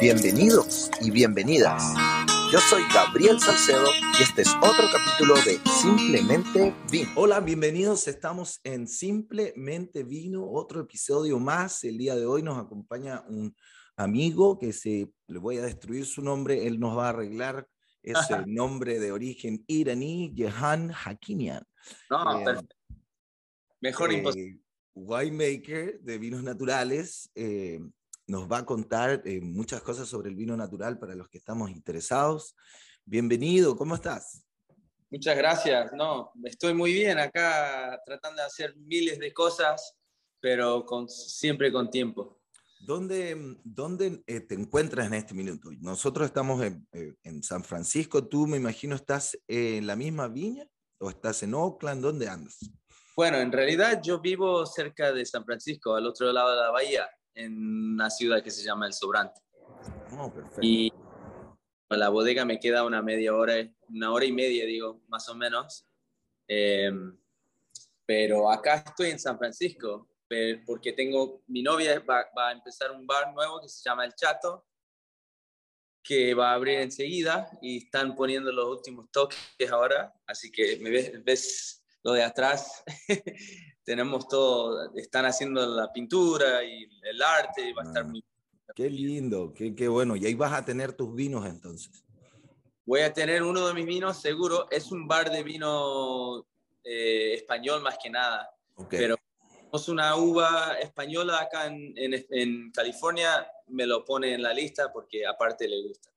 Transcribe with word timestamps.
Bienvenidos 0.00 0.92
y 1.00 1.10
bienvenidas. 1.10 1.82
Yo 2.52 2.60
soy 2.60 2.82
Gabriel 2.94 3.40
Salcedo 3.40 3.86
y 4.16 4.22
este 4.22 4.42
es 4.42 4.54
otro 4.62 4.86
capítulo 4.92 5.34
de 5.44 5.58
Simplemente 5.68 6.72
Vino. 6.88 7.08
Hola, 7.16 7.40
bienvenidos. 7.40 8.06
Estamos 8.06 8.60
en 8.62 8.86
Simplemente 8.86 10.04
Vino, 10.04 10.48
otro 10.48 10.82
episodio 10.82 11.40
más. 11.40 11.82
El 11.82 11.98
día 11.98 12.14
de 12.14 12.26
hoy 12.26 12.44
nos 12.44 12.64
acompaña 12.64 13.24
un 13.28 13.56
amigo 13.96 14.56
que 14.56 14.72
se 14.72 15.10
le 15.26 15.38
voy 15.40 15.58
a 15.58 15.62
destruir 15.62 16.06
su 16.06 16.22
nombre, 16.22 16.68
él 16.68 16.78
nos 16.78 16.96
va 16.96 17.06
a 17.06 17.08
arreglar 17.08 17.66
ese 18.00 18.36
nombre 18.46 19.00
de 19.00 19.10
origen 19.10 19.64
iraní, 19.66 20.32
Jehan 20.32 20.92
Hakimian. 20.92 21.64
No, 22.08 22.40
eh, 22.40 22.44
perfecto. 22.44 22.76
Mejor 23.80 24.12
eh, 24.12 24.18
imposible. 24.18 24.60
Winemaker 24.94 26.00
de 26.00 26.18
vinos 26.18 26.44
naturales. 26.44 27.30
Eh, 27.34 27.80
nos 28.28 28.46
va 28.46 28.58
a 28.58 28.66
contar 28.66 29.22
eh, 29.24 29.40
muchas 29.40 29.80
cosas 29.82 30.06
sobre 30.06 30.28
el 30.28 30.36
vino 30.36 30.56
natural 30.56 30.98
para 30.98 31.14
los 31.14 31.28
que 31.28 31.38
estamos 31.38 31.70
interesados. 31.70 32.54
Bienvenido, 33.06 33.74
¿cómo 33.74 33.94
estás? 33.94 34.44
Muchas 35.10 35.34
gracias. 35.36 35.90
No, 35.94 36.30
estoy 36.44 36.74
muy 36.74 36.92
bien 36.92 37.18
acá 37.18 37.98
tratando 38.04 38.42
de 38.42 38.46
hacer 38.46 38.76
miles 38.76 39.18
de 39.18 39.32
cosas, 39.32 39.96
pero 40.40 40.84
con, 40.84 41.08
siempre 41.08 41.72
con 41.72 41.90
tiempo. 41.90 42.38
¿Dónde, 42.80 43.56
dónde 43.64 44.22
eh, 44.26 44.40
te 44.40 44.54
encuentras 44.54 45.06
en 45.06 45.14
este 45.14 45.32
minuto? 45.32 45.70
Nosotros 45.80 46.26
estamos 46.26 46.62
en, 46.62 46.86
eh, 46.92 47.14
en, 47.22 47.42
San 47.42 47.64
Francisco. 47.64 48.28
¿Tú, 48.28 48.46
me 48.46 48.58
imagino, 48.58 48.94
estás 48.94 49.38
en 49.48 49.86
la 49.86 49.96
misma 49.96 50.28
viña 50.28 50.66
o 51.00 51.08
estás 51.08 51.42
en 51.42 51.54
Oakland? 51.54 52.02
¿Dónde 52.02 52.28
andas? 52.28 52.58
Bueno, 53.16 53.38
en 53.38 53.50
realidad 53.50 54.02
yo 54.02 54.20
vivo 54.20 54.66
cerca 54.66 55.12
de 55.12 55.24
San 55.24 55.46
Francisco, 55.46 55.94
al 55.94 56.06
otro 56.06 56.30
lado 56.30 56.50
de 56.50 56.56
la 56.56 56.70
bahía 56.70 57.08
en 57.38 57.94
una 57.94 58.10
ciudad 58.10 58.42
que 58.42 58.50
se 58.50 58.64
llama 58.64 58.86
El 58.86 58.92
Sobrante. 58.92 59.40
Oh, 60.18 60.32
perfecto. 60.32 60.60
Y 60.60 60.92
la 61.88 62.08
bodega 62.08 62.44
me 62.44 62.58
queda 62.58 62.84
una 62.84 63.00
media 63.00 63.34
hora, 63.34 63.54
una 63.88 64.12
hora 64.12 64.24
y 64.24 64.32
media, 64.32 64.66
digo, 64.66 65.00
más 65.08 65.28
o 65.28 65.34
menos. 65.34 65.86
Em, 66.48 67.16
pero 68.04 68.50
acá 68.50 68.82
estoy 68.86 69.10
en 69.10 69.18
San 69.18 69.38
Francisco, 69.38 70.10
porque 70.66 70.92
tengo, 70.92 71.42
mi 71.46 71.62
novia 71.62 72.00
va, 72.00 72.26
a 72.36 72.52
empezar 72.52 72.90
un 72.90 73.06
bar 73.06 73.32
nuevo 73.32 73.60
que 73.60 73.68
se 73.68 73.82
llama 73.88 74.04
El 74.04 74.14
Chato, 74.14 74.66
que 76.02 76.34
va 76.34 76.50
a 76.50 76.54
abrir 76.54 76.80
enseguida 76.80 77.50
y 77.60 77.84
están 77.84 78.14
poniendo 78.16 78.50
los 78.50 78.66
últimos 78.66 79.10
toques 79.10 79.70
ahora, 79.70 80.12
así 80.26 80.50
que 80.50 80.78
me 80.80 80.90
ves, 80.90 81.24
ves 81.24 81.84
lo 82.02 82.12
de 82.12 82.24
atrás, 82.24 82.82
tenemos 83.88 84.28
todo, 84.28 84.92
están 84.96 85.24
haciendo 85.24 85.66
la 85.66 85.90
pintura 85.90 86.62
y 86.62 86.86
el 87.04 87.22
arte, 87.22 87.70
y 87.70 87.72
va 87.72 87.84
a 87.84 87.86
estar 87.86 88.02
ah, 88.02 88.06
muy... 88.06 88.22
Qué 88.74 88.90
lindo, 88.90 89.54
qué, 89.54 89.74
qué, 89.74 89.88
bueno. 89.88 90.14
Y 90.14 90.26
ahí 90.26 90.34
vas 90.34 90.52
a 90.52 90.62
tener 90.62 90.92
tus 90.92 91.14
vinos 91.14 91.46
entonces. 91.46 92.04
Voy 92.84 93.00
a 93.00 93.14
tener 93.14 93.42
uno 93.42 93.66
de 93.66 93.72
mis 93.72 93.86
vinos, 93.86 94.20
seguro. 94.20 94.66
Es 94.70 94.92
un 94.92 95.08
bar 95.08 95.30
de 95.30 95.42
vino 95.42 96.46
eh, 96.84 97.32
español 97.32 97.80
más 97.80 97.96
que 97.96 98.10
nada. 98.10 98.50
Pero 98.90 99.16
tenemos 99.54 99.88
una 99.88 100.16
uva 100.16 100.74
española 100.78 101.40
acá 101.40 101.64
en, 101.68 101.94
en, 101.96 102.26
en 102.28 102.70
California, 102.72 103.50
me 103.68 103.86
lo 103.86 104.04
pone 104.04 104.34
en 104.34 104.42
la 104.42 104.52
lista 104.52 104.92
porque 104.92 105.26
aparte 105.26 105.66
le 105.66 105.82
gusta. 105.88 106.10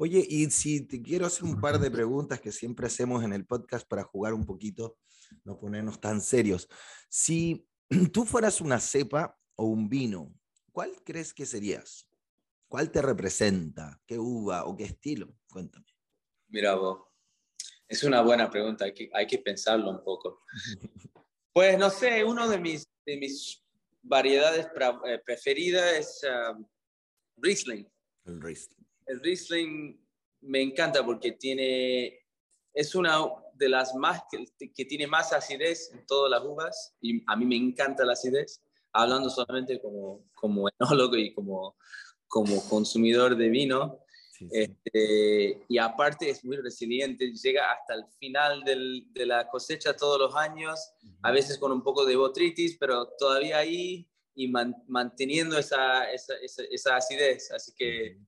Oye, 0.00 0.24
y 0.28 0.48
si 0.50 0.80
te 0.82 1.02
quiero 1.02 1.26
hacer 1.26 1.44
un 1.44 1.60
par 1.60 1.80
de 1.80 1.90
preguntas 1.90 2.40
que 2.40 2.52
siempre 2.52 2.86
hacemos 2.86 3.24
en 3.24 3.32
el 3.32 3.44
podcast 3.44 3.86
para 3.86 4.04
jugar 4.04 4.32
un 4.32 4.46
poquito 4.46 4.96
no 5.44 5.58
ponernos 5.58 6.00
tan 6.00 6.20
serios. 6.20 6.68
Si 7.08 7.66
tú 8.12 8.24
fueras 8.24 8.60
una 8.60 8.78
cepa 8.78 9.36
o 9.56 9.64
un 9.64 9.88
vino, 9.88 10.32
¿cuál 10.72 10.92
crees 11.04 11.34
que 11.34 11.46
serías? 11.46 12.08
¿Cuál 12.68 12.92
te 12.92 13.02
representa? 13.02 14.00
¿Qué 14.06 14.18
uva 14.18 14.66
o 14.66 14.76
qué 14.76 14.84
estilo? 14.84 15.34
Cuéntame. 15.50 15.86
Mira 16.48 16.76
vos, 16.76 17.00
es 17.88 18.04
una 18.04 18.22
buena 18.22 18.50
pregunta, 18.50 18.84
hay 18.84 18.94
que, 18.94 19.10
hay 19.12 19.26
que 19.26 19.38
pensarlo 19.38 19.90
un 19.90 20.02
poco. 20.02 20.42
Pues 21.50 21.76
no 21.76 21.90
sé, 21.90 22.22
uno 22.22 22.48
de 22.48 22.56
mis, 22.60 22.88
de 23.04 23.16
mis 23.16 23.64
variedades 24.00 24.68
eh, 25.06 25.18
preferidas 25.24 25.92
es 25.92 26.20
um, 26.22 26.64
Riesling. 27.36 27.90
El 28.26 28.40
Riesling. 28.40 28.87
El 29.08 29.20
Riesling 29.20 29.98
me 30.42 30.62
encanta 30.62 31.04
porque 31.04 31.32
tiene, 31.32 32.20
es 32.72 32.94
una 32.94 33.18
de 33.54 33.68
las 33.68 33.94
más 33.94 34.22
que, 34.30 34.44
que, 34.74 34.84
tiene 34.84 35.06
más 35.06 35.32
acidez 35.32 35.90
en 35.92 36.06
todas 36.06 36.30
las 36.30 36.44
uvas 36.44 36.94
y 37.00 37.24
a 37.26 37.34
mí 37.36 37.44
me 37.44 37.56
encanta 37.56 38.04
la 38.04 38.12
acidez, 38.12 38.62
hablando 38.92 39.28
solamente 39.30 39.80
como, 39.80 40.24
como 40.34 40.68
enólogo 40.78 41.16
y 41.16 41.34
como, 41.34 41.76
como 42.28 42.62
consumidor 42.68 43.36
de 43.36 43.48
vino. 43.48 44.04
Este, 44.52 45.64
y 45.68 45.78
aparte 45.78 46.30
es 46.30 46.44
muy 46.44 46.58
resiliente, 46.58 47.32
llega 47.32 47.72
hasta 47.72 47.94
el 47.94 48.04
final 48.20 48.62
del, 48.62 49.12
de 49.12 49.26
la 49.26 49.48
cosecha 49.48 49.96
todos 49.96 50.16
los 50.16 50.36
años, 50.36 50.92
a 51.22 51.32
veces 51.32 51.58
con 51.58 51.72
un 51.72 51.82
poco 51.82 52.06
de 52.06 52.14
botritis, 52.14 52.76
pero 52.78 53.08
todavía 53.18 53.58
ahí 53.58 54.08
y 54.38 54.46
manteniendo 54.46 55.58
esa, 55.58 56.08
esa, 56.12 56.34
esa, 56.70 56.96
acidez. 56.96 57.50
Así 57.50 57.72
que 57.76 58.20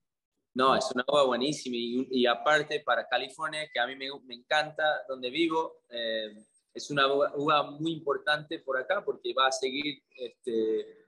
no, 0.54 0.76
es 0.76 0.84
una 0.94 1.04
uva 1.06 1.24
buenísima 1.24 1.76
y, 1.78 2.26
aparte 2.26 2.80
para 2.80 3.06
California, 3.06 3.68
que 3.72 3.78
a 3.78 3.86
mí 3.86 3.94
me, 3.94 4.06
me 4.24 4.34
encanta 4.34 4.82
donde 5.08 5.30
vivo, 5.30 5.82
eh, 5.88 6.44
es 6.74 6.90
una 6.90 7.06
uva, 7.12 7.70
muy 7.70 7.92
importante 7.92 8.58
por 8.58 8.78
acá 8.78 9.04
porque 9.04 9.32
va 9.32 9.48
a 9.48 9.52
seguir 9.52 10.02
este, 10.16 11.06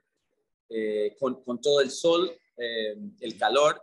eh, 0.69 1.17
con, 1.19 1.43
con, 1.43 1.61
todo 1.61 1.81
el 1.81 1.91
sol, 1.91 2.31
eh, 2.57 2.97
el 3.21 3.37
calor, 3.37 3.81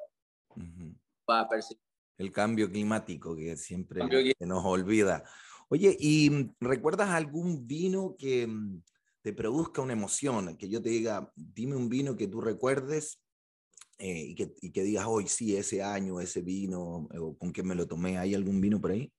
va 1.29 1.41
a 1.41 1.49
perseguir. 1.49 1.83
El 2.17 2.31
cambio 2.31 2.69
climático 2.69 3.35
que 3.35 3.55
siempre 3.55 4.01
se 4.37 4.45
nos 4.45 4.65
olvida. 4.65 5.23
Oye, 5.69 5.95
¿y 5.99 6.29
mm, 6.29 6.55
recuerdas 6.59 7.09
algún 7.09 7.67
vino 7.67 8.15
que 8.17 8.47
mm, 8.47 8.81
te 9.21 9.33
produzca 9.33 9.81
una 9.81 9.93
emoción? 9.93 10.57
Que 10.57 10.67
yo 10.67 10.81
te 10.81 10.89
diga, 10.89 11.31
dime 11.35 11.75
un 11.75 11.89
vino 11.89 12.15
que 12.15 12.27
tú 12.27 12.41
recuerdes 12.41 13.21
eh, 14.01 14.27
y, 14.29 14.35
que, 14.35 14.55
y, 14.61 14.71
que, 14.71 14.81
digas, 14.81 15.05
hoy 15.07 15.27
sí, 15.27 15.57
ese 15.57 15.83
año, 15.83 16.21
ese 16.21 16.41
vino, 16.41 17.09
o 17.19 17.37
con 17.37 17.51
qué 17.51 17.61
me 17.63 17.75
lo 17.75 17.85
tomé, 17.85 18.17
¿hay 18.17 18.33
algún 18.33 18.61
vino 18.61 18.79
por 18.79 18.91
ahí? 18.91 19.11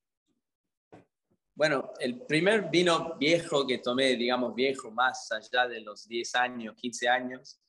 Bueno, 1.55 1.93
el 1.99 2.23
primer 2.23 2.71
vino 2.71 3.15
viejo 3.19 3.67
que 3.67 3.77
tomé, 3.77 4.17
digamos 4.17 4.55
viejo, 4.55 4.91
más 4.91 5.31
allá 5.33 5.69
de 5.69 5.83
los 5.83 6.09
10 6.09 6.35
años, 6.37 6.75
15 6.77 7.09
años, 7.11 7.61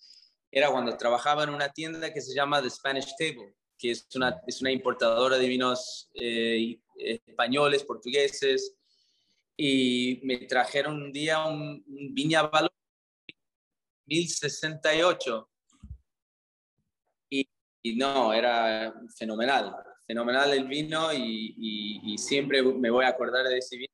era 0.50 0.72
cuando 0.72 0.96
trabajaba 0.96 1.44
en 1.44 1.50
una 1.50 1.68
tienda 1.74 2.14
que 2.14 2.22
se 2.22 2.34
llama 2.34 2.62
The 2.62 2.70
Spanish 2.70 3.14
Table, 3.20 3.56
que 3.78 3.92
es 3.92 4.08
una, 4.16 4.42
es 4.48 4.62
una 4.62 4.72
importadora 4.72 5.38
de 5.38 5.50
vinos 5.50 6.10
eh, 6.14 6.80
españoles, 6.96 7.84
portugueses, 7.84 8.78
y 9.58 10.22
me 10.24 10.38
trajeron 10.48 11.02
un 11.02 11.12
día 11.12 11.44
un, 11.44 11.84
un 11.86 12.14
Viña 12.14 12.44
Valor 12.44 12.72
1068 14.06 15.51
y 17.82 17.96
no, 17.96 18.34
era 18.34 18.94
fenomenal, 19.18 19.76
fenomenal 20.06 20.52
el 20.54 20.68
vino 20.68 21.12
y, 21.14 21.56
y, 22.04 22.18
siempre 22.18 22.62
me 22.62 22.90
voy 22.90 23.06
a 23.06 23.10
acordar 23.10 23.48
de 23.48 23.58
ese 23.58 23.78
vino 23.78 23.94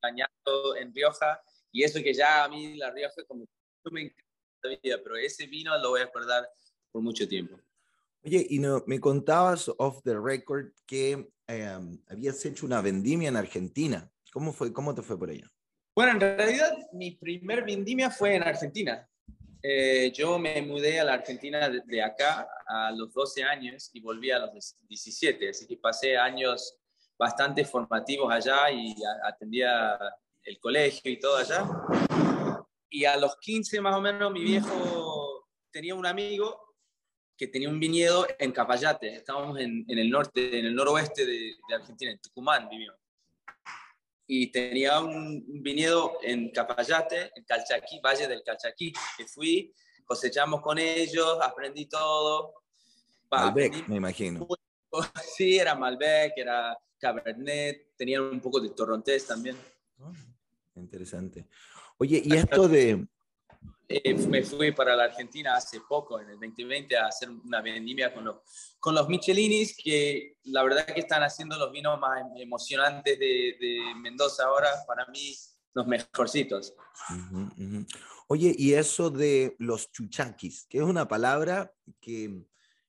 bañado 0.00 0.76
en 0.76 0.94
Rioja 0.94 1.40
y 1.72 1.82
eso 1.82 2.02
que 2.02 2.14
ya 2.14 2.44
a 2.44 2.48
mí 2.48 2.76
la 2.76 2.90
Rioja 2.90 3.22
como 3.26 3.44
me 3.92 4.02
encanta 4.02 4.80
vida, 4.82 4.98
pero 5.02 5.16
ese 5.16 5.46
vino 5.46 5.76
lo 5.78 5.90
voy 5.90 6.00
a 6.00 6.04
acordar 6.04 6.48
por 6.90 7.02
mucho 7.02 7.28
tiempo. 7.28 7.58
Oye, 8.24 8.44
y 8.50 8.58
no, 8.58 8.82
me 8.86 8.98
contabas 8.98 9.70
off 9.78 10.02
the 10.02 10.18
record 10.18 10.72
que 10.86 11.28
em, 11.46 12.02
habías 12.08 12.44
hecho 12.44 12.66
una 12.66 12.80
vendimia 12.80 13.28
en 13.28 13.36
Argentina. 13.36 14.10
¿Cómo, 14.32 14.52
fue, 14.52 14.72
¿Cómo 14.72 14.94
te 14.94 15.02
fue 15.02 15.18
por 15.18 15.30
allá? 15.30 15.48
Bueno, 15.94 16.12
en 16.12 16.20
realidad 16.20 16.76
mi 16.92 17.12
primer 17.12 17.64
vendimia 17.64 18.10
fue 18.10 18.34
en 18.34 18.42
Argentina. 18.42 19.08
Eh, 19.62 20.12
yo 20.14 20.38
me 20.38 20.62
mudé 20.62 21.00
a 21.00 21.04
la 21.04 21.14
Argentina 21.14 21.68
de, 21.68 22.02
acá 22.02 22.48
a 22.66 22.90
los 22.92 23.12
12 23.12 23.42
años 23.42 23.90
y 23.92 24.00
volví 24.00 24.30
a 24.30 24.38
los 24.38 24.76
17, 24.88 25.48
así 25.48 25.66
que 25.66 25.76
pasé 25.76 26.16
años 26.16 26.76
bastante 27.18 27.64
formativos 27.64 28.32
allá 28.32 28.70
y 28.70 28.94
atendía 29.24 29.98
el 30.44 30.58
colegio 30.60 31.10
y 31.10 31.18
todo 31.18 31.36
allá. 31.36 31.66
Y 32.88 33.04
a 33.04 33.16
los 33.16 33.36
15 33.36 33.80
más 33.80 33.96
o 33.96 34.00
menos 34.00 34.32
mi 34.32 34.44
viejo 34.44 35.48
tenía 35.70 35.94
un 35.94 36.06
amigo 36.06 36.74
que 37.36 37.48
tenía 37.48 37.68
un 37.68 37.78
viñedo 37.78 38.26
en 38.38 38.52
Capayate, 38.52 39.14
estábamos 39.16 39.58
en, 39.58 39.84
el 39.88 40.10
norte, 40.10 40.58
en 40.58 40.66
el 40.66 40.74
noroeste 40.74 41.26
de, 41.26 41.54
Argentina, 41.74 42.10
en 42.12 42.18
Tucumán 42.18 42.68
vivimos 42.68 42.96
y 44.26 44.50
tenía 44.50 45.00
un, 45.00 45.44
viñedo 45.62 46.18
en 46.22 46.50
Capayate, 46.50 47.32
en 47.34 47.44
Calchaquí, 47.44 48.00
Valle 48.00 48.26
del 48.26 48.42
Calchaquí, 48.42 48.92
que 49.16 49.26
fui, 49.26 49.72
cosechamos 50.04 50.60
con 50.60 50.78
ellos, 50.78 51.38
aprendí 51.42 51.86
todo. 51.86 52.54
Malbec, 53.30 53.86
me 53.88 53.96
imagino. 53.96 54.46
Sí, 55.36 55.58
era 55.58 55.74
Malbec, 55.74 56.32
era 56.36 56.74
Cabernet, 56.98 57.94
tenían 57.96 58.22
un 58.22 58.40
poco 58.40 58.60
de 58.60 58.70
Torrontés 58.70 59.26
también. 59.26 59.54
Ah, 60.00 60.10
interesante. 60.76 61.46
Oye, 61.98 62.22
y 62.24 62.34
esto 62.34 62.66
de, 62.66 63.06
eh, 63.88 64.14
me 64.26 64.42
fui 64.42 64.72
para 64.72 64.96
la 64.96 65.04
Argentina 65.04 65.54
hace 65.54 65.80
poco, 65.80 66.20
en 66.20 66.30
el 66.30 66.40
2020, 66.40 66.96
a 66.96 67.06
hacer 67.06 67.30
una 67.30 67.62
vendimia 67.62 68.12
con 68.12 68.24
los, 68.24 68.36
con 68.80 68.94
los 68.94 69.08
Michelinis, 69.08 69.76
que 69.76 70.38
la 70.44 70.64
verdad 70.64 70.86
que 70.86 71.00
están 71.00 71.22
haciendo 71.22 71.56
los 71.56 71.70
vinos 71.70 71.98
más 72.00 72.22
emocionantes 72.36 73.18
de, 73.18 73.78
Mendoza 74.00 74.44
ahora, 74.44 74.68
para 74.86 75.06
mí 75.06 75.34
los 75.74 75.86
mejorcitos. 75.86 76.74
Oye, 78.28 78.54
y 78.58 78.74
eso 78.74 79.10
de 79.10 79.54
los 79.58 79.92
chuchaquis, 79.92 80.66
que 80.68 80.78
es 80.78 80.84
una 80.84 81.06
palabra 81.06 81.72
que 82.00 82.44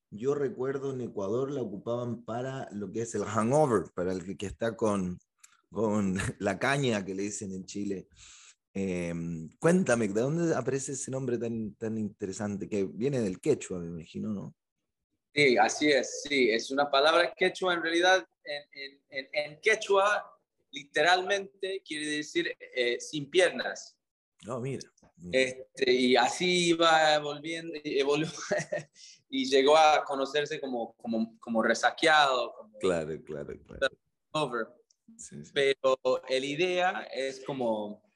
yo 0.10 0.34
recuerdo 0.34 0.94
en 0.94 1.02
Ecuador 1.02 1.52
la 1.52 1.62
ocupaban 1.62 2.24
para 2.24 2.70
lo 2.72 2.92
que 2.92 3.02
es 3.02 3.14
el 3.14 3.26
hangover, 3.26 3.92
para 3.94 4.14
el 4.14 4.38
que, 4.38 4.46
está 4.46 4.76
con, 4.76 5.20
con 5.70 6.18
la 6.40 6.58
caña 6.58 7.06
que 7.06 7.14
le 7.14 7.24
dicen 7.24 7.52
en 7.52 7.66
Chile. 7.66 8.08
Em, 8.80 9.50
cuéntame, 9.58 10.08
¿de 10.08 10.22
dónde 10.22 10.56
aparece 10.56 10.92
ese 10.92 11.10
nombre 11.10 11.40
tan, 11.40 11.74
tan 11.76 11.98
interesante? 11.98 12.70
Que 12.70 12.84
viene 12.84 13.20
del 13.22 13.42
quechua, 13.42 13.80
me 13.80 13.88
imagino, 13.88 14.30
¿no? 14.30 14.56
Sí, 15.34 15.58
así 15.58 15.92
es, 15.92 16.22
sí, 16.22 16.52
es 16.52 16.70
una 16.70 16.92
palabra 16.92 17.34
quechua, 17.36 17.74
en 17.74 17.82
realidad 17.82 18.28
en, 18.44 19.02
en, 19.10 19.30
en 19.34 19.62
quechua 19.62 20.32
literalmente 20.70 21.82
quiere 21.84 22.06
decir 22.06 22.56
eh, 22.60 23.00
sin 23.00 23.32
piernas. 23.32 23.98
No, 24.46 24.60
mira. 24.60 24.88
Este, 25.32 25.92
y 25.92 26.16
así 26.16 26.70
iba 26.70 27.18
volviendo 27.18 27.74
y, 27.84 28.00
y 29.30 29.46
llegó 29.50 29.76
a 29.76 30.04
conocerse 30.04 30.60
como, 30.60 30.94
como, 30.98 31.36
como 31.40 31.64
resaqueado. 31.64 32.54
claro, 32.80 33.20
claro, 33.24 33.56
claro. 33.66 33.98
Over. 34.34 34.68
Pero 35.52 35.98
la 36.30 36.46
idea 36.46 37.08
es 37.12 37.44
como 37.44 38.07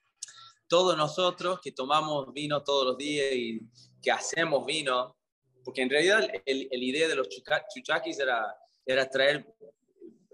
todos 0.72 0.96
nosotros 0.96 1.60
que 1.60 1.74
tomamos 1.74 2.32
vino 2.32 2.64
todos 2.64 2.86
los 2.86 2.98
días 2.98 3.28
y 3.34 3.60
que 4.02 4.10
hacemos 4.10 4.66
vino, 4.66 5.18
porque 5.66 5.82
en 5.82 5.90
realidad 5.90 6.26
el, 6.46 6.70
el 6.72 6.84
idea 6.84 7.10
de 7.10 7.16
los 7.16 7.28
chuchaquis 7.28 8.18
era, 8.18 8.56
era 8.86 9.10
traer 9.10 9.54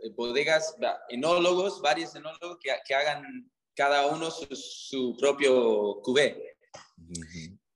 eh, 0.04 0.10
bodegas, 0.16 0.76
enólogos, 1.10 1.82
varios 1.82 2.14
enólogos 2.14 2.60
que, 2.62 2.72
que 2.86 2.94
hagan 2.94 3.52
cada 3.76 4.06
uno 4.06 4.30
su, 4.30 5.18
propio 5.20 6.02
cubé. 6.04 6.56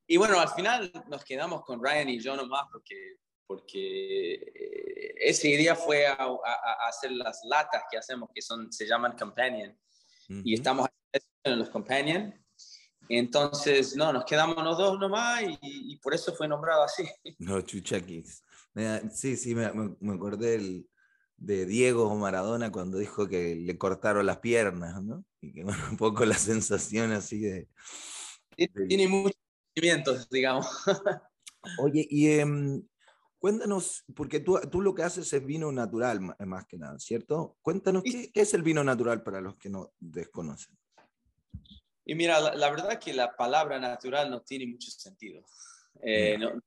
Y 0.05 0.17
bueno, 0.17 0.39
al 0.39 0.49
final 0.49 0.91
nos 1.07 1.25
quedamos 1.25 1.63
con 1.63 1.83
Ryan 1.83 2.09
y 2.09 2.19
yo 2.19 2.35
nomás 2.35 2.65
porque, 2.71 3.15
porque 3.47 4.33
eh, 4.33 5.15
esa 5.17 5.47
idea 5.47 5.75
fue 5.75 6.05
a, 6.05 6.13
a, 6.13 6.87
hacer 6.87 7.11
las 7.11 7.41
latas 7.43 7.85
que 7.89 7.97
hacemos, 7.97 8.29
que 8.31 8.43
son, 8.43 8.71
se 8.71 8.85
llaman 8.85 9.17
Companion. 9.17 9.75
Y 10.29 10.53
estamos 10.53 10.87
en 11.43 11.59
los 11.59 11.69
Companion. 11.69 12.40
Entonces, 13.09 13.95
no, 13.95 14.13
nos 14.13 14.25
quedamos 14.25 14.63
los 14.63 14.77
dos 14.77 14.99
nomás 14.99 15.43
y, 15.61 15.97
por 15.97 16.13
eso 16.13 16.33
fue 16.33 16.47
nombrado 16.47 16.83
así. 16.83 17.03
No, 17.39 17.61
chuchaquis. 17.61 18.43
Sí, 19.11 19.35
sí, 19.35 19.53
me, 19.53 19.71
me, 19.99 20.13
acordé 20.13 20.85
de 21.37 21.65
Diego 21.65 22.15
Maradona 22.15 22.71
cuando 22.71 22.97
dijo 22.97 23.27
que 23.27 23.55
le 23.55 23.77
cortaron 23.77 24.25
las 24.25 24.37
piernas, 24.37 25.03
¿no? 25.03 25.25
Y 25.41 25.51
que 25.51 25.63
bueno, 25.65 25.83
un 25.89 25.97
poco 25.97 26.23
la 26.25 26.35
sensación 26.35 27.11
así 27.11 27.39
de... 27.39 27.67
Tiene 28.87 29.07
muchos 29.07 29.39
sentimientos, 29.73 30.29
digamos. 30.29 30.67
Oye, 31.79 32.07
y 32.09 32.27
em, 32.29 32.87
cuéntanos, 33.39 34.03
porque 34.15 34.39
tú, 34.39 34.59
tú, 34.71 34.81
lo 34.81 34.93
que 34.93 35.03
haces 35.03 35.31
es 35.33 35.45
vino 35.45 35.71
natural 35.71 36.21
más 36.21 36.65
que 36.65 36.77
nada, 36.77 36.99
¿cierto? 36.99 37.57
Cuéntanos, 37.61 38.03
¿qué, 38.03 38.31
¿qué, 38.31 38.41
es 38.41 38.53
el 38.53 38.63
vino 38.63 38.83
natural 38.83 39.23
para 39.23 39.41
los 39.41 39.55
que 39.57 39.69
no 39.69 39.93
desconocen? 39.99 40.77
Y 42.05 42.15
mira, 42.15 42.39
la, 42.55 42.69
verdad 42.69 42.99
que 42.99 43.13
la 43.13 43.35
palabra 43.35 43.79
natural 43.79 44.29
no 44.29 44.41
tiene 44.41 44.67
mucho 44.67 44.89
sentido. 44.91 45.45
Eh, 46.01 46.37
no, 46.37 46.59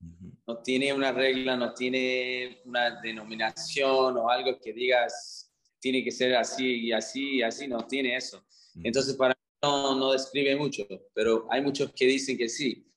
no, 0.46 0.58
tiene 0.62 0.92
una 0.92 1.10
regla, 1.10 1.56
no 1.56 1.74
tiene 1.74 2.60
una 2.64 3.00
denominación 3.00 4.16
o 4.16 4.28
algo 4.28 4.60
que 4.60 4.72
digas 4.72 5.50
tiene 5.80 6.02
que 6.02 6.12
ser 6.12 6.34
así 6.34 6.86
y 6.86 6.92
así 6.92 7.36
y 7.36 7.42
así, 7.42 7.68
no 7.68 7.86
tiene 7.86 8.16
eso. 8.16 8.42
Entonces, 8.82 9.16
para 9.16 9.34
mí 9.34 9.40
no, 9.62 9.94
no 9.94 10.12
describe 10.12 10.56
mucho, 10.56 10.86
pero 11.12 11.46
hay 11.50 11.60
muchos 11.60 11.92
que 11.92 12.06
dicen 12.06 12.38
que 12.38 12.48
sí. 12.48 12.90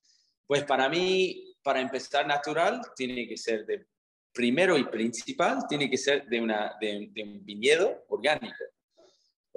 Pues 0.45 0.63
para 0.63 0.87
mí, 0.87 1.57
para 1.61 1.81
empezar 1.81 2.25
natural, 2.25 2.81
tiene 2.95 3.27
que 3.27 3.35
ser 3.35 3.65
de 3.65 3.87
primero 4.31 4.77
y 4.77 4.85
principal, 4.85 5.67
tiene 5.67 5.89
que 5.89 5.97
ser 5.97 6.27
de, 6.27 6.39
una, 6.39 6.77
de, 6.79 7.09
de 7.11 7.23
un 7.23 7.43
viñedo 7.43 8.05
orgánico 8.07 8.63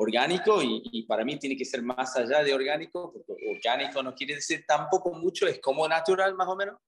orgánico 0.01 0.63
y, 0.63 1.03
para 1.03 1.25
mí 1.25 1.39
tiene 1.39 1.57
que 1.57 1.65
ser 1.65 1.83
más 1.83 2.17
allá 2.17 2.43
de 2.43 2.55
orgánico, 2.55 3.13
porque 3.13 3.35
orgánico 3.55 4.03
no 4.03 4.15
quiere 4.15 4.37
decir 4.37 4.65
tampoco 4.67 5.13
mucho, 5.13 5.47
es 5.47 5.61
como 5.61 5.87
natural 5.87 6.35
más 6.35 6.49
o 6.49 6.57
menos. 6.57 6.79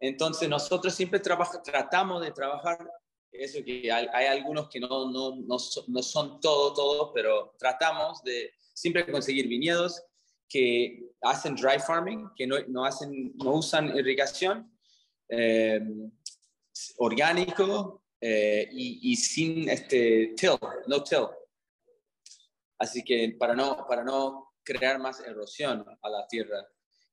Entonces 0.00 0.48
nosotros 0.48 0.92
siempre 0.92 1.20
tratamos 1.20 2.20
de 2.20 2.32
trabajar 2.32 2.78
eso 3.30 3.60
que 3.64 3.90
hay, 3.90 4.26
algunos 4.26 4.68
que 4.68 4.80
no, 4.80 5.10
no, 5.10 5.36
no, 5.36 5.56
no 5.86 6.02
son 6.02 6.40
todo, 6.40 6.74
todo, 6.74 7.12
pero 7.12 7.54
tratamos 7.58 8.22
de 8.22 8.52
siempre 8.74 9.10
conseguir 9.10 9.46
viñedos 9.48 10.02
que 10.48 11.00
hacen 11.22 11.54
dry 11.54 11.78
farming, 11.78 12.28
que 12.36 12.46
no, 12.46 12.56
no 12.68 12.84
hacen, 12.84 13.32
no 13.36 13.54
usan 13.54 13.96
irrigación, 13.96 14.70
eh, 15.28 15.80
orgánico 16.98 18.02
eh, 18.20 18.68
y, 18.72 19.12
y, 19.12 19.16
sin 19.16 19.68
este 19.68 20.34
till, 20.36 20.58
no 20.88 21.02
till. 21.02 21.28
Así 22.82 23.04
que 23.04 23.36
para 23.38 23.54
no, 23.54 23.86
para 23.86 24.02
no 24.02 24.54
crear 24.64 24.98
más 24.98 25.20
erosión 25.20 25.86
a 26.02 26.10
la 26.10 26.26
tierra. 26.26 26.66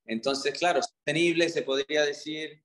Entonces, 0.04 0.58
claro, 0.58 0.82
sostenible 0.82 1.48
se 1.48 1.62
podría 1.62 2.04
decir, 2.04 2.64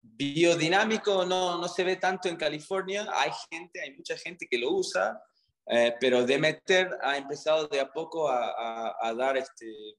biodinámico 0.00 1.26
no, 1.26 1.58
no 1.58 1.68
se 1.68 1.84
ve 1.84 1.96
tanto 1.96 2.30
en 2.30 2.36
California, 2.36 3.06
hay 3.12 3.30
gente, 3.50 3.82
hay 3.82 3.94
mucha 3.94 4.16
gente 4.16 4.46
que 4.48 4.56
lo 4.56 4.70
usa, 4.70 5.22
eh, 5.66 5.96
pero 6.00 6.24
Demeter 6.24 6.96
ha 7.02 7.18
empezado 7.18 7.68
de 7.68 7.78
a 7.78 7.92
poco 7.92 8.26
a, 8.26 8.96
a, 9.06 9.12
dar 9.12 9.36
este, 9.36 9.98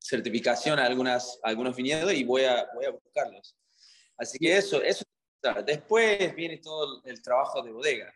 certificación 0.00 0.80
a, 0.80 0.86
algunas, 0.86 1.38
algunos 1.44 1.76
viñedos 1.76 2.12
y 2.12 2.24
voy 2.24 2.42
a, 2.42 2.68
voy 2.74 2.86
a 2.86 2.90
buscarlos. 2.90 3.56
Así 4.18 4.36
que 4.36 4.56
eso, 4.56 4.82
eso. 4.82 5.04
Después 5.64 6.34
viene 6.34 6.56
todo 6.56 7.04
el 7.04 7.22
trabajo 7.22 7.62
de 7.62 7.70
bodega, 7.70 8.12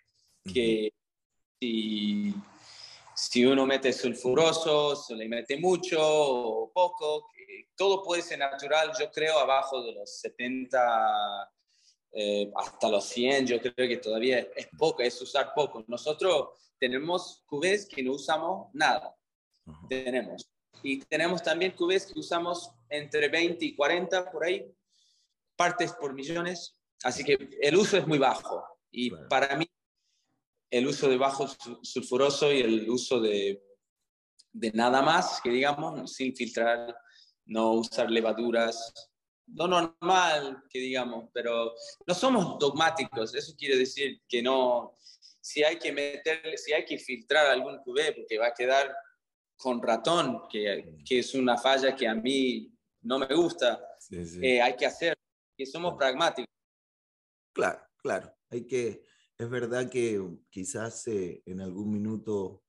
que 0.52 0.92
si 1.60 2.34
si 3.30 3.44
uno 3.44 3.66
mete 3.66 3.92
sulfuroso, 3.92 4.96
se 4.96 5.14
le 5.14 5.28
mete 5.28 5.58
mucho 5.58 5.98
o 6.00 6.72
poco, 6.72 7.28
todo 7.76 8.02
puede 8.02 8.22
ser 8.22 8.38
natural, 8.38 8.90
yo 8.98 9.10
creo, 9.10 9.38
abajo 9.38 9.82
de 9.82 9.92
los 9.92 10.18
70 10.20 11.52
eh, 12.12 12.50
hasta 12.56 12.88
los 12.88 13.04
100, 13.04 13.46
yo 13.46 13.60
creo 13.60 13.86
que 13.86 13.98
todavía 13.98 14.38
es 14.56 14.68
poco, 14.78 15.02
es 15.02 15.20
usar 15.20 15.52
poco. 15.54 15.84
Nosotros 15.88 16.72
tenemos 16.78 17.44
cubes 17.44 17.86
que 17.86 18.02
no 18.02 18.12
usamos 18.12 18.68
nada, 18.72 19.14
tenemos. 19.90 20.50
Y 20.82 21.00
tenemos 21.00 21.42
también 21.42 21.72
cubes 21.72 22.06
que 22.06 22.18
usamos 22.18 22.70
entre 22.88 23.28
20 23.28 23.62
y 23.62 23.76
40 23.76 24.30
por 24.30 24.46
ahí, 24.46 24.74
partes 25.54 25.92
por 25.92 26.14
millones, 26.14 26.80
así 27.02 27.22
que 27.24 27.36
el 27.60 27.76
uso 27.76 27.98
es 27.98 28.06
muy 28.06 28.16
bajo. 28.16 28.64
Y 28.90 29.10
para 29.28 29.54
mí 29.54 29.67
el 30.70 30.86
uso 30.86 31.08
de 31.08 31.16
bajo 31.16 31.46
sulfuroso 31.82 32.52
y 32.52 32.60
el 32.60 32.90
uso 32.90 33.20
de, 33.20 33.62
de 34.52 34.72
nada 34.72 35.02
más, 35.02 35.40
que 35.42 35.50
digamos, 35.50 36.12
sin 36.12 36.34
filtrar, 36.34 36.96
no 37.46 37.72
usar 37.72 38.10
levaduras, 38.10 38.92
no 39.46 39.66
normal, 39.66 40.62
que 40.68 40.78
digamos, 40.78 41.30
pero 41.32 41.72
no 42.06 42.14
somos 42.14 42.58
dogmáticos, 42.58 43.34
eso 43.34 43.54
quiere 43.56 43.76
decir 43.76 44.20
que 44.28 44.42
no, 44.42 44.96
si 45.40 45.64
hay 45.64 45.78
que 45.78 45.92
meter, 45.92 46.58
si 46.58 46.72
hay 46.72 46.84
que 46.84 46.98
filtrar 46.98 47.46
algún 47.46 47.78
cubé 47.78 48.12
porque 48.12 48.38
va 48.38 48.48
a 48.48 48.54
quedar 48.54 48.94
con 49.56 49.82
ratón, 49.82 50.42
que, 50.50 50.96
que 51.04 51.20
es 51.20 51.34
una 51.34 51.56
falla 51.56 51.96
que 51.96 52.06
a 52.06 52.14
mí 52.14 52.70
no 53.02 53.18
me 53.18 53.34
gusta, 53.34 53.80
eh, 54.10 54.60
hay 54.60 54.76
que 54.76 54.86
hacer, 54.86 55.16
que 55.56 55.66
somos 55.66 55.94
pragmáticos. 55.96 56.52
Claro, 57.52 57.80
claro, 57.96 58.32
hay 58.50 58.66
que 58.66 59.02
es 59.38 59.48
verdad 59.48 59.88
que 59.88 60.20
quizás 60.50 61.06
eh, 61.06 61.42
en 61.46 61.60
algún 61.60 61.92
minuto 61.92 62.62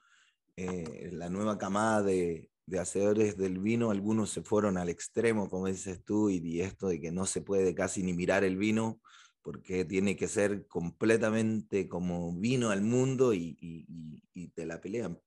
eh, 0.56 1.10
la 1.12 1.30
nueva 1.30 1.58
camada 1.58 2.04
de, 2.04 2.52
de, 2.68 2.80
hacedores 2.80 3.38
del 3.38 3.58
vino, 3.60 3.90
algunos 3.90 4.30
se 4.30 4.44
fueron 4.44 4.78
al 4.78 4.90
extremo, 4.90 5.50
como 5.50 5.68
dices 5.68 6.04
tú, 6.04 6.30
y, 6.30 6.62
esto 6.62 6.88
de 6.88 7.02
que 7.02 7.12
no 7.12 7.26
se 7.26 7.42
puede 7.42 7.74
casi 7.74 8.04
ni 8.04 8.14
mirar 8.14 8.44
el 8.44 8.58
vino 8.58 9.02
porque 9.42 9.84
tiene 9.84 10.16
que 10.16 10.28
ser 10.28 10.68
completamente 10.68 11.88
como 11.88 12.34
vino 12.34 12.70
al 12.70 12.82
mundo 12.82 13.34
y, 13.34 13.58
y, 13.60 14.48
te 14.50 14.66
la 14.66 14.80
pelean. 14.80 15.20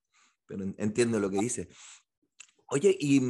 Pero 0.47 0.65
entiendo 0.77 1.19
lo 1.19 1.31
que 1.31 1.39
dices. 1.39 1.69
Oye, 2.67 2.97
y 3.01 3.21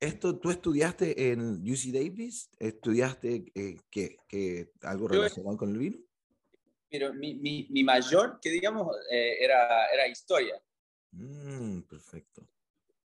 esto, 0.00 0.38
¿tú 0.38 0.50
estudiaste 0.50 1.32
en 1.32 1.62
UC 1.62 1.92
Davis? 1.92 2.50
¿Estudiaste 2.58 3.52
eh, 3.54 3.76
qué, 3.90 4.70
algo 4.82 5.08
relacionado 5.08 5.56
con 5.56 5.70
el 5.70 5.78
vino? 5.78 5.98
Pero 6.90 7.12
mi, 7.14 7.34
mi, 7.34 7.66
mi 7.70 7.84
mayor, 7.84 8.38
que 8.40 8.50
digamos, 8.50 8.96
eh, 9.10 9.36
era, 9.40 9.86
era 9.86 10.06
historia. 10.06 10.60
Mm, 11.12 11.82
perfecto. 11.82 12.46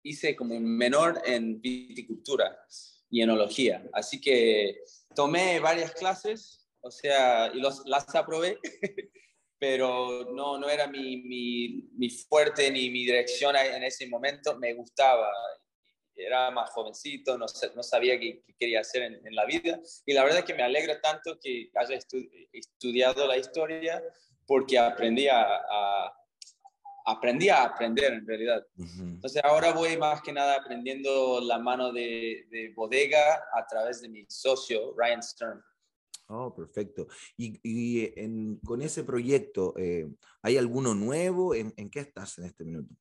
hice 0.03 0.37
como 0.37 0.57
un 0.57 0.65
menor 0.65 1.21
en 1.25 1.61
viticultura 1.61 2.59
y 3.11 3.23
enología. 3.23 3.89
Así 3.93 4.21
que 4.21 4.81
tomé 5.15 5.61
varias 5.61 5.93
clases, 5.93 6.67
o 6.81 6.91
sea, 6.91 7.51
y 7.53 7.61
los, 7.61 7.85
las 7.87 8.15
aprobé, 8.15 8.59
pero 9.59 10.33
no, 10.33 10.59
no 10.59 10.69
era 10.69 10.87
mi, 10.87 11.19
mi, 11.23 11.89
mi, 11.97 12.11
fuerte 12.11 12.71
ni 12.71 12.91
mi 12.91 13.05
dirección 13.05 13.57
en 13.57 13.83
ese 13.83 14.09
momento. 14.09 14.57
Me 14.59 14.75
gustaba, 14.75 15.29
era 16.19 16.51
más 16.51 16.71
jovencito, 16.71 17.39
no, 17.39 17.47
no 17.75 17.83
sabía 17.83 18.19
qué, 18.19 18.43
quería 18.59 18.81
hacer 18.81 19.03
en, 19.25 19.35
la 19.35 19.47
vida. 19.47 19.81
Y 20.05 20.13
la 20.13 20.25
verdad 20.25 20.41
es 20.41 20.45
que 20.45 20.55
me 20.55 20.63
alegra 20.63 21.01
tanto 21.01 21.39
que 21.41 21.71
haya 21.75 21.99
estudiado 22.53 23.27
la 23.27 23.37
historia 23.37 24.03
porque 24.47 24.79
aprendí 24.79 25.29
a, 25.29 25.47
aprendí 27.07 27.49
a 27.49 27.65
aprender 27.65 28.13
en 28.13 28.27
realidad. 28.27 28.67
Entonces 28.77 29.43
ahora 29.45 29.73
voy 29.73 29.97
más 29.97 30.21
que 30.23 30.33
nada 30.33 30.57
aprendiendo 30.57 31.41
la 31.41 31.59
mano 31.59 31.93
de, 31.93 32.47
de 32.51 32.73
bodega 32.75 33.45
a 33.55 33.67
través 33.67 34.01
de 34.03 34.09
mi 34.09 34.25
socio, 34.29 34.95
Ryan 34.97 35.23
Stern. 35.23 35.63
Oh, 36.31 36.55
perfecto. 36.55 37.09
Y, 37.39 37.59
y 37.63 38.13
en, 38.21 38.57
con 38.57 38.83
ese 38.83 39.03
proyecto, 39.03 39.73
eh, 39.79 40.07
¿hay 40.43 40.59
alguno 40.59 40.95
nuevo? 40.95 41.55
¿En, 41.55 41.73
¿En, 41.77 41.89
qué 41.89 42.01
estás 42.01 42.37
en 42.39 42.45
este 42.45 42.65
minuto? 42.65 42.95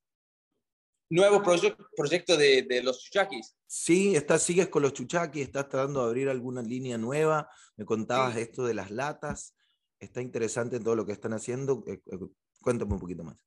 Nuevo 1.09 1.41
proyecto 1.41 2.35
de, 2.35 2.63
de, 2.63 2.83
los 2.83 3.03
chuchaquis. 3.03 3.55
Sí, 3.65 4.15
estás, 4.15 4.43
sigues 4.43 4.67
con 4.67 4.81
los 4.81 4.93
chuchaquis, 4.93 5.43
estás 5.43 5.69
tratando 5.69 6.01
de 6.01 6.07
abrir 6.07 6.29
alguna 6.29 6.61
línea 6.61 6.97
nueva. 6.97 7.49
Me 7.75 7.85
contabas 7.85 8.35
esto 8.37 8.65
de 8.65 8.73
las 8.73 8.91
latas. 8.91 9.55
Está 9.99 10.21
interesante 10.21 10.79
todo 10.79 10.95
lo 10.95 11.05
que 11.05 11.13
están 11.13 11.33
haciendo. 11.33 11.83
Eh, 11.87 12.01
eh, 12.11 12.17
cuéntame 12.61 12.93
un 12.93 12.99
poquito 12.99 13.23
más. 13.23 13.37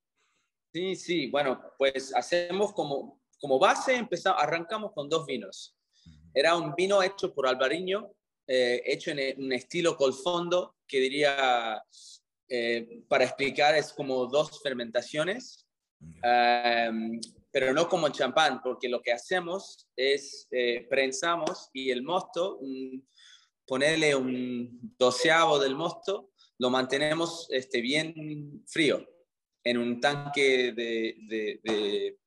Sí, 0.73 0.95
sí, 0.95 1.31
bueno, 1.31 1.61
pues 1.77 2.15
hacemos 2.15 2.73
como, 2.73 3.21
como 3.41 3.59
base, 3.59 3.95
empezamos, 3.95 4.41
arrancamos 4.41 4.93
con 4.95 5.09
dos 5.09 5.27
vinos. 5.27 5.77
Era 6.33 6.57
un 6.57 6.75
vino 6.75 7.03
hecho 7.03 7.35
por 7.35 7.49
Alvariño, 7.49 8.13
eh, 8.47 8.83
hecho 8.85 9.11
en 9.11 9.45
un 9.45 9.53
estilo 9.53 9.97
colfondo, 9.97 10.77
que 10.87 11.01
diría, 11.01 11.83
eh, 12.49 13.03
para 13.09 13.25
explicar, 13.25 13.75
es 13.75 13.93
como 13.93 14.27
dos 14.27 14.63
fermentaciones, 14.63 15.67
em, 16.23 17.21
pero 17.53 17.73
no 17.73 17.89
como 17.89 18.09
champán, 18.11 18.61
porque 18.63 18.89
lo 18.89 19.03
que 19.03 19.13
hacemos 19.13 19.89
es 19.97 20.47
eh, 20.51 20.87
prensamos 20.89 21.69
y 21.73 21.91
el 21.91 22.03
mosto, 22.03 22.61
ponerle 23.67 24.15
un 24.15 24.95
doceavo 24.99 25.59
del 25.59 25.75
mosto, 25.75 26.33
lo 26.59 26.71
mantenemos 26.71 27.47
este, 27.51 27.81
bien 27.81 28.65
frío 28.67 29.07
en 29.65 29.79
un 29.79 30.01
tanque 30.01 30.73
de, 30.73 32.19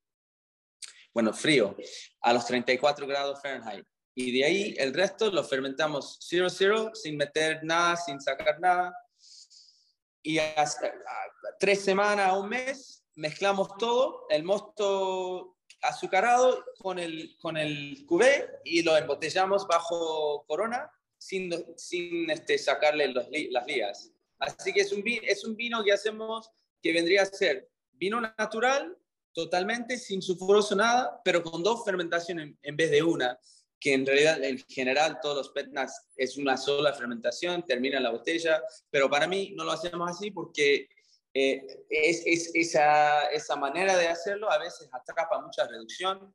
bueno, 1.13 1.33
frío, 1.33 1.75
a 2.21 2.33
los 2.33 2.45
34 2.45 3.07
grados 3.07 3.41
Fahrenheit. 3.41 3.85
Y 4.15 4.31
de 4.37 4.45
ahí 4.45 4.75
el 4.77 4.93
resto 4.93 5.31
lo 5.31 5.43
fermentamos 5.43 6.19
0-0, 6.31 6.93
sin 6.93 7.17
meter 7.17 7.63
nada, 7.63 7.95
sin 7.95 8.19
sacar 8.19 8.59
nada. 8.59 8.93
Y 10.21 10.37
hasta 10.37 10.93
tres 11.59 11.81
semanas 11.81 12.33
un 12.37 12.49
mes 12.49 13.02
mezclamos 13.15 13.77
todo, 13.77 14.25
el 14.29 14.43
mosto 14.43 15.57
azucarado 15.81 16.63
con 16.79 16.99
el, 16.99 17.35
con 17.39 17.57
el 17.57 18.05
cubé 18.07 18.49
y 18.63 18.83
lo 18.83 18.97
embotellamos 18.97 19.67
bajo 19.67 20.45
corona 20.47 20.89
sin, 21.17 21.51
sin 21.77 22.29
este, 22.29 22.57
sacarle 22.57 23.09
los, 23.09 23.25
las 23.51 23.67
lías. 23.67 24.11
Así 24.39 24.73
que 24.73 24.81
es 24.81 24.91
un, 24.91 25.03
es 25.05 25.43
un 25.45 25.55
vino 25.55 25.83
que 25.83 25.93
hacemos 25.93 26.49
que 26.81 26.91
vendría 26.91 27.23
a 27.23 27.25
ser 27.25 27.69
vino 27.91 28.19
natural, 28.19 28.97
totalmente 29.33 29.97
sin 29.97 30.21
sulfuroso 30.21 30.75
nada, 30.75 31.21
pero 31.23 31.41
con 31.43 31.63
dos 31.63 31.83
fermentaciones 31.85 32.55
en 32.61 32.75
vez 32.75 32.91
de 32.91 33.01
una, 33.01 33.39
que 33.79 33.93
en 33.93 34.05
realidad 34.05 34.43
en 34.43 34.59
general 34.69 35.19
todos 35.21 35.37
los 35.37 35.49
petnas 35.49 36.07
es 36.15 36.37
una 36.37 36.57
sola 36.57 36.93
fermentación, 36.93 37.65
termina 37.65 37.99
la 37.99 38.11
botella, 38.11 38.61
pero 38.89 39.09
para 39.09 39.27
mí 39.27 39.53
no 39.55 39.63
lo 39.63 39.71
hacemos 39.71 40.09
así 40.09 40.31
porque 40.31 40.87
eh, 41.33 41.85
es, 41.89 42.23
es, 42.25 42.51
esa, 42.53 43.27
esa 43.29 43.55
manera 43.55 43.97
de 43.97 44.07
hacerlo 44.07 44.51
a 44.51 44.59
veces 44.59 44.89
atrapa 44.91 45.41
mucha 45.41 45.67
reducción, 45.67 46.33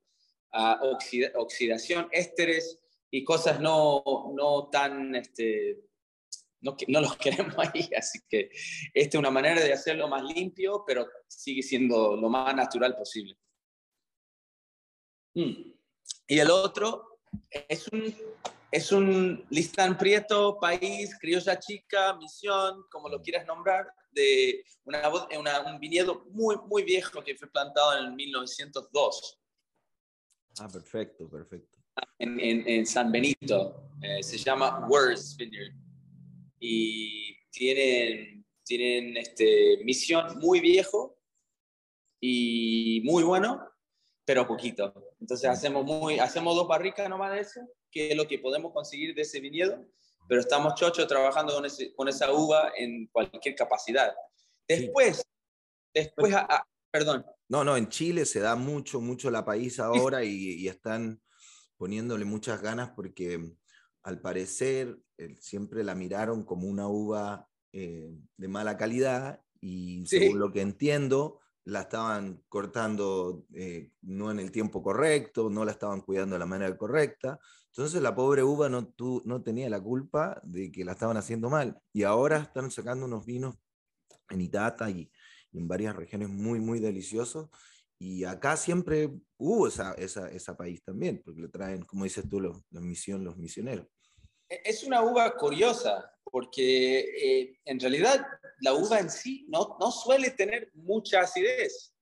oxidación, 1.34 2.08
ésteres 2.10 2.78
y 3.10 3.22
cosas 3.22 3.60
no, 3.60 4.02
no 4.34 4.68
tan 4.70 5.14
este, 5.14 5.88
no, 6.60 6.76
no 6.88 7.00
los 7.00 7.16
queremos 7.18 7.54
ahí, 7.58 7.88
así 7.96 8.20
que 8.28 8.50
esta 8.94 9.16
es 9.16 9.20
una 9.20 9.30
manera 9.30 9.62
de 9.62 9.72
hacerlo 9.72 10.08
más 10.08 10.22
limpio, 10.22 10.84
pero 10.86 11.06
sigue 11.26 11.62
siendo 11.62 12.16
lo 12.16 12.28
más 12.28 12.54
natural 12.54 12.96
posible. 12.96 13.36
Mm. 15.34 15.72
Y 16.26 16.38
el 16.38 16.50
otro 16.50 17.20
es 17.68 17.88
un, 17.88 18.14
es 18.70 18.92
un 18.92 19.44
listán 19.50 19.96
prieto, 19.96 20.58
país, 20.58 21.16
criolla 21.18 21.58
chica, 21.58 22.14
misión, 22.16 22.84
como 22.90 23.08
lo 23.08 23.20
quieras 23.22 23.46
nombrar, 23.46 23.86
de 24.10 24.64
una, 24.84 25.64
un 25.66 25.78
viñedo 25.78 26.24
muy, 26.30 26.56
muy 26.66 26.82
viejo 26.82 27.22
que 27.22 27.34
fue 27.34 27.50
plantado 27.50 27.98
en 27.98 28.14
1902. 28.14 29.40
Ah, 30.60 30.68
perfecto, 30.68 31.28
perfecto. 31.28 31.78
En, 32.18 32.40
en, 32.40 32.86
San 32.86 33.10
Benito, 33.10 33.90
eh, 34.02 34.22
se 34.22 34.38
llama 34.38 34.86
Words 34.88 35.36
Vineyard 35.36 35.74
y 36.60 37.36
tienen, 37.50 38.44
tienen 38.64 39.16
este, 39.16 39.78
misión 39.84 40.38
muy 40.38 40.60
viejo 40.60 41.18
y 42.20 43.00
muy 43.04 43.22
bueno, 43.22 43.68
pero 44.24 44.46
poquito. 44.46 44.92
Entonces 45.20 45.48
hacemos, 45.48 45.84
muy, 45.84 46.18
hacemos 46.18 46.54
dos 46.54 46.68
barricas 46.68 47.08
nomás 47.08 47.32
de 47.32 47.40
eso, 47.40 47.60
que 47.90 48.10
es 48.10 48.16
lo 48.16 48.26
que 48.26 48.38
podemos 48.38 48.72
conseguir 48.72 49.14
de 49.14 49.22
ese 49.22 49.40
viñedo, 49.40 49.84
pero 50.28 50.40
estamos 50.40 50.74
chocho 50.74 51.06
trabajando 51.06 51.54
con, 51.54 51.64
ese, 51.64 51.94
con 51.94 52.08
esa 52.08 52.30
uva 52.32 52.72
en 52.76 53.06
cualquier 53.06 53.54
capacidad. 53.54 54.14
Después, 54.68 55.24
después, 55.94 56.34
perdón. 56.90 57.24
No, 57.48 57.64
no, 57.64 57.76
en 57.76 57.88
Chile 57.88 58.26
se 58.26 58.40
da 58.40 58.54
mucho, 58.54 59.00
mucho 59.00 59.30
la 59.30 59.44
país 59.44 59.80
ahora 59.80 60.22
y, 60.22 60.54
y 60.54 60.68
están 60.68 61.20
poniéndole 61.78 62.24
muchas 62.24 62.60
ganas 62.60 62.90
porque 62.90 63.54
al 64.02 64.20
parecer 64.20 64.98
siempre 65.40 65.82
la 65.84 65.94
miraron 65.94 66.44
como 66.44 66.68
una 66.68 66.88
uva 66.88 67.48
eh, 67.72 68.10
de 68.36 68.48
mala 68.48 68.76
calidad 68.76 69.42
y 69.60 70.06
según 70.06 70.38
lo 70.38 70.52
que 70.52 70.60
entiendo, 70.60 71.40
la 71.68 71.82
estaban 71.82 72.42
cortando 72.48 73.44
eh, 73.54 73.90
no 74.00 74.30
en 74.30 74.40
el 74.40 74.50
tiempo 74.50 74.82
correcto, 74.82 75.50
no 75.50 75.66
la 75.66 75.72
estaban 75.72 76.00
cuidando 76.00 76.34
de 76.34 76.38
la 76.38 76.46
manera 76.46 76.74
correcta. 76.78 77.38
Entonces 77.66 78.00
la 78.00 78.14
pobre 78.14 78.42
uva 78.42 78.70
no, 78.70 78.94
no 79.24 79.42
tenía 79.42 79.68
la 79.68 79.78
culpa 79.78 80.40
de 80.44 80.72
que 80.72 80.82
la 80.82 80.92
estaban 80.92 81.18
haciendo 81.18 81.50
mal. 81.50 81.78
Y 81.92 82.04
ahora 82.04 82.38
están 82.38 82.70
sacando 82.70 83.04
unos 83.04 83.26
vinos 83.26 83.56
en 84.30 84.40
Itata 84.40 84.90
y, 84.90 85.10
en 85.52 85.68
varias 85.68 85.94
regiones 85.94 86.30
muy, 86.30 86.58
muy 86.58 86.80
deliciosos. 86.80 87.50
Y 87.98 88.24
acá 88.24 88.56
siempre 88.56 89.10
hubo 89.36 89.68
esa, 89.68 89.92
esa, 89.94 90.28
esa 90.30 90.56
país 90.56 90.82
también, 90.82 91.20
porque 91.22 91.42
le 91.42 91.48
traen, 91.48 91.82
como 91.82 92.04
dices 92.04 92.26
tú, 92.30 92.40
los, 92.40 92.62
la 92.70 92.80
misión, 92.80 93.24
los 93.24 93.36
misioneros. 93.36 93.86
Es 94.48 94.82
una 94.82 95.02
uva 95.02 95.36
curiosa, 95.36 96.10
porque 96.30 97.00
eh, 97.00 97.60
en 97.64 97.80
realidad 97.80 98.26
la 98.60 98.74
uva 98.74 98.98
en 98.98 99.10
sí 99.10 99.46
no, 99.48 99.76
suele 99.90 100.30
tener 100.30 100.70
mucha 100.74 101.20
acidez. 101.20 101.94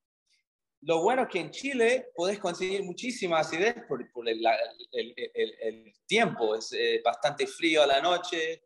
Lo 0.82 1.02
bueno 1.02 1.22
es 1.22 1.28
que 1.28 1.40
en 1.40 1.50
Chile 1.50 2.08
podés 2.14 2.38
conseguir 2.38 2.82
muchísima 2.84 3.40
acidez 3.40 3.74
por, 3.88 4.00
el, 4.28 5.94
tiempo, 6.06 6.54
es 6.54 6.72
eh, 6.72 7.00
bastante 7.04 7.46
frío 7.46 7.82
a 7.82 7.86
la 7.86 8.00
noche 8.00 8.62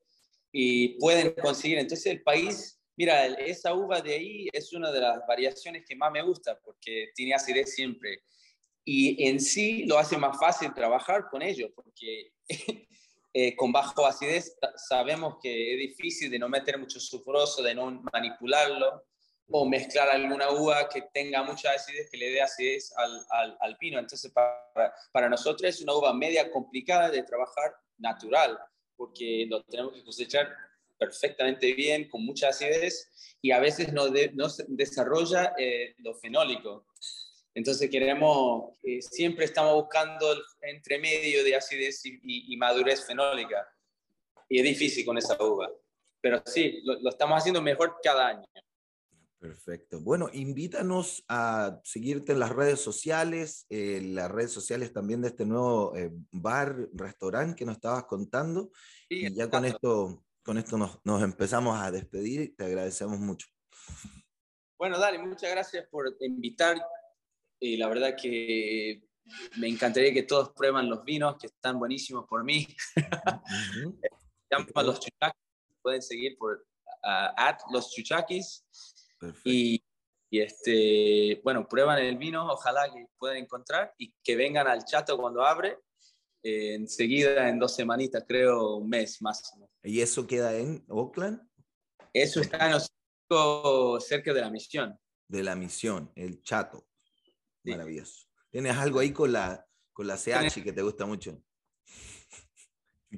y 0.53 0.99
pueden 0.99 1.33
conseguir. 1.33 1.79
Entonces 1.79 2.07
el 2.07 2.23
país, 2.23 2.79
mira, 2.97 3.27
esa 3.27 3.73
uva 3.75 4.01
de 4.01 4.15
ahí 4.15 4.49
es 4.53 4.73
una 4.73 4.93
de 4.93 5.01
las 5.01 5.27
variaciones 5.27 5.85
que 5.87 5.97
más 5.97 6.13
me 6.13 6.23
gusta 6.23 6.59
porque 6.63 7.11
tiene 7.15 7.35
acidez 7.35 7.75
siempre. 7.75 8.23
Y 8.85 9.29
en 9.29 9.41
sí 9.41 9.85
lo 9.85 9.99
hace 9.99 10.17
más 10.19 10.39
fácil 10.39 10.75
trabajar 10.75 11.29
con 11.31 11.43
ellos 11.43 11.71
porque 11.75 12.33
Eh, 13.33 13.55
con 13.55 13.71
bajo 13.71 14.05
acidez 14.07 14.57
sabemos 14.77 15.37
que 15.41 15.75
es 15.75 15.79
difícil 15.79 16.31
de 16.31 16.39
no 16.39 16.49
meter 16.49 16.79
mucho 16.79 16.99
sulfuroso, 16.99 17.63
de 17.63 17.75
no 17.75 18.03
manipularlo 18.13 19.05
o 19.53 19.69
mezclar 19.69 20.09
alguna 20.09 20.51
uva 20.51 20.89
que 20.89 21.03
tenga 21.13 21.43
mucha 21.43 21.71
acidez, 21.71 22.09
que 22.11 22.17
le 22.17 22.31
dé 22.31 22.43
acidez 22.43 22.93
al, 22.97 23.25
al, 23.31 23.57
al 23.61 23.77
pino. 23.79 23.99
Entonces, 23.99 24.31
para, 24.33 24.93
para, 25.13 25.29
nosotros 25.29 25.69
es 25.69 25.81
una 25.81 25.95
uva 25.95 26.13
media 26.13 26.51
complicada 26.51 27.11
de 27.11 27.23
trabajar 27.23 27.75
natural, 27.99 28.59
porque 28.97 29.47
lo 29.49 29.63
tenemos 29.65 29.95
que 29.95 30.05
cosechar 30.05 30.49
perfectamente 30.99 31.73
bien, 31.75 32.09
con 32.09 32.25
mucha 32.25 32.49
acidez, 32.49 33.11
y 33.41 33.51
a 33.51 33.59
veces 33.59 33.93
no, 33.93 34.07
no 34.35 34.47
desarrolla 34.69 35.55
eh, 35.59 35.95
lo 35.99 36.15
fenólico. 36.15 36.87
Entonces 37.55 37.91
queremos, 37.91 38.75
eh, 38.83 39.03
siempre 39.03 39.45
estamos 39.45 39.75
buscando 39.75 40.33
el 40.33 40.41
entremedio 40.63 41.43
de 41.43 41.57
acidez 41.57 42.01
y, 42.05 42.57
madurez 42.57 43.05
fenólica. 43.05 43.67
Y 44.49 44.59
es 44.59 44.65
difícil 44.65 45.05
con 45.05 45.19
esa 45.19 45.37
uva. 45.43 45.69
Pero 46.21 46.43
sí, 46.47 46.81
lo, 46.85 47.09
estamos 47.09 47.39
haciendo 47.39 47.61
mejor 47.63 47.97
cada 48.03 48.29
año. 48.29 48.45
Perfecto. 49.39 50.01
Bueno, 50.01 50.29
invítanos 50.33 51.25
a 51.27 51.81
seguirte 51.83 52.33
en 52.33 52.41
las 52.41 52.51
redes 52.51 52.79
sociales, 52.81 53.67
eh, 53.71 54.01
las 54.03 54.31
redes 54.31 54.53
sociales 54.53 54.93
también 54.93 55.23
de 55.23 55.29
este 55.29 55.47
nuevo 55.47 55.97
eh, 55.97 56.11
bar, 56.31 56.77
restaurante 56.93 57.57
que 57.57 57.65
nos 57.65 57.77
estabas 57.77 58.05
contando. 58.05 58.71
y 59.09 59.35
ya 59.35 59.49
con 59.49 59.65
esto, 59.65 60.25
con 60.43 60.59
esto 60.59 60.77
nos, 60.77 60.99
nos, 61.05 61.23
empezamos 61.23 61.81
a 61.81 61.91
despedir. 61.91 62.55
Te 62.55 62.67
agradecemos 62.67 63.19
mucho. 63.19 63.49
Bueno, 64.79 64.99
dale, 64.99 65.19
muchas 65.19 65.51
gracias 65.51 65.87
por 65.89 66.15
invitar. 66.21 66.77
Y 67.61 67.77
la 67.77 67.89
verdad 67.89 68.17
que 68.21 69.03
me 69.59 69.69
encantaría 69.69 70.13
que 70.13 70.23
todos 70.23 70.51
prueban 70.51 70.89
los 70.89 71.05
vinos, 71.05 71.37
que 71.39 71.47
están 71.47 71.79
buenísimos 71.79 72.27
por 72.27 72.43
mí. 72.43 72.67
Uh 72.97 73.95
los 74.83 75.01
chuchakis, 75.01 75.41
pueden 75.83 76.03
seguir 76.03 76.37
por 76.39 76.67
at 77.03 77.59
los 77.71 77.93
chuchakis. 77.93 78.65
Y, 79.45 79.83
y, 80.31 80.41
este, 80.41 81.41
bueno, 81.45 81.69
prueban 81.69 81.99
el 81.99 82.17
vino, 82.17 82.47
ojalá 82.51 82.91
que 82.93 83.07
puedan 83.19 83.37
encontrar 83.37 83.95
y 83.99 84.13
que 84.25 84.37
vengan 84.37 84.67
al 84.67 84.85
chato 84.85 85.17
cuando 85.19 85.45
abre. 85.45 85.79
Eh, 86.43 86.75
enseguida, 86.75 87.49
en 87.51 87.59
dos 87.59 87.75
semanitas, 87.75 88.25
creo, 88.27 88.77
un 88.77 88.89
mes 88.89 89.21
máximo. 89.21 89.71
¿Y 89.83 90.01
eso 90.01 90.27
queda 90.27 90.57
en 90.57 90.85
Oakland? 90.89 91.47
Eso 92.15 92.41
está 92.41 92.71
en 92.71 92.79
cerca 94.01 94.33
de 94.33 94.41
la 94.41 94.51
misión. 94.51 94.99
De 95.29 95.43
la 95.43 95.55
misión, 95.55 96.11
el 96.17 96.43
chato. 96.43 96.90
Maravilloso. 97.65 98.27
¿Tienes 98.51 98.77
algo 98.77 98.99
ahí 98.99 99.13
con 99.13 99.33
la, 99.33 99.67
con 99.93 100.07
la 100.07 100.17
CH 100.17 100.63
que 100.63 100.73
te 100.73 100.83
gusta 100.83 101.07
mucho? 101.07 101.43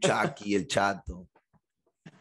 Chucky, 0.00 0.54
el 0.54 0.66
chato. 0.66 1.28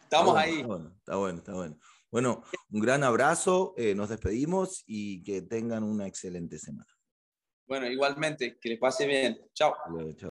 Estamos 0.03 0.35
ahí. 0.35 0.55
Está 0.55 0.67
bueno, 0.67 0.95
está 0.97 1.15
bueno, 1.15 1.37
está 1.39 1.53
bueno. 1.53 1.79
Bueno, 2.11 2.43
un 2.71 2.81
gran 2.81 3.03
abrazo, 3.03 3.73
eh, 3.77 3.95
nos 3.95 4.09
despedimos 4.09 4.83
y 4.85 5.23
que 5.23 5.41
tengan 5.41 5.83
una 5.83 6.07
excelente 6.07 6.59
semana. 6.59 6.89
Bueno, 7.65 7.87
igualmente, 7.87 8.59
que 8.59 8.69
les 8.69 8.79
pase 8.79 9.07
bien. 9.07 9.39
Chao. 9.53 9.73